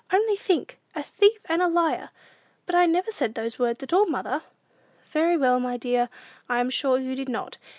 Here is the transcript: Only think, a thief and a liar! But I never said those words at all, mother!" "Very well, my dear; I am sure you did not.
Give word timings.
Only 0.11 0.35
think, 0.35 0.79
a 0.95 1.03
thief 1.03 1.37
and 1.45 1.61
a 1.61 1.67
liar! 1.67 2.09
But 2.65 2.73
I 2.73 2.87
never 2.87 3.11
said 3.11 3.35
those 3.35 3.59
words 3.59 3.83
at 3.83 3.93
all, 3.93 4.07
mother!" 4.07 4.41
"Very 5.11 5.37
well, 5.37 5.59
my 5.59 5.77
dear; 5.77 6.09
I 6.49 6.59
am 6.59 6.71
sure 6.71 6.97
you 6.97 7.15
did 7.15 7.29
not. 7.29 7.59